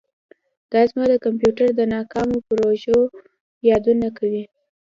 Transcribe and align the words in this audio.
دا 0.71 0.81
زما 0.89 1.05
د 1.11 1.15
کمپیوټر 1.25 1.67
د 1.75 1.81
ناکامو 1.93 2.37
پروژو 2.47 2.99
یادونه 3.69 4.07
کوي 4.17 4.43